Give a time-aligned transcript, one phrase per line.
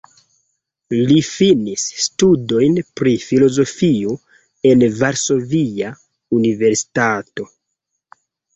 [1.09, 4.17] Li finis studojn pri filozofio
[4.73, 5.95] en Varsovia
[6.41, 7.51] Universitato.